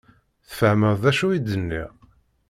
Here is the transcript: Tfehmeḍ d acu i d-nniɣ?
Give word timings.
Tfehmeḍ 0.49 0.93
d 1.03 1.05
acu 1.09 1.27
i 1.31 1.39
d-nniɣ? 1.39 1.89